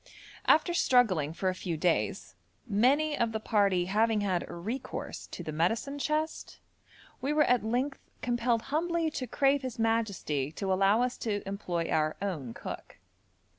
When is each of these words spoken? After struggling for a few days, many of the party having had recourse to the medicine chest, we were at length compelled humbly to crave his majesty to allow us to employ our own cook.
After 0.47 0.73
struggling 0.73 1.31
for 1.31 1.47
a 1.49 1.53
few 1.53 1.77
days, 1.77 2.33
many 2.65 3.15
of 3.15 3.33
the 3.33 3.39
party 3.39 3.85
having 3.85 4.21
had 4.21 4.43
recourse 4.49 5.27
to 5.27 5.43
the 5.43 5.51
medicine 5.51 5.99
chest, 5.99 6.57
we 7.21 7.31
were 7.31 7.43
at 7.43 7.63
length 7.63 7.99
compelled 8.23 8.63
humbly 8.73 9.11
to 9.11 9.27
crave 9.27 9.61
his 9.61 9.77
majesty 9.77 10.51
to 10.53 10.73
allow 10.73 11.03
us 11.03 11.19
to 11.19 11.47
employ 11.47 11.87
our 11.91 12.15
own 12.19 12.55
cook. 12.55 12.97